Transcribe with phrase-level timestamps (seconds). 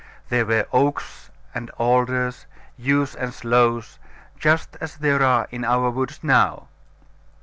[0.29, 3.99] There were oaks and alders, yews and sloes,
[4.39, 6.69] just as there are in our woods now.